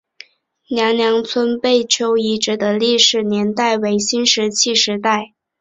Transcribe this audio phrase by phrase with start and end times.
[0.71, 5.35] 娘娘村贝丘遗址的历史年代为新石器时代。